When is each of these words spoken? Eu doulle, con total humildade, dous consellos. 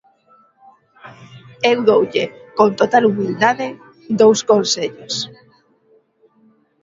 Eu 1.71 1.79
doulle, 1.87 2.23
con 2.57 2.69
total 2.79 3.03
humildade, 3.09 3.67
dous 4.19 4.39
consellos. 4.51 5.15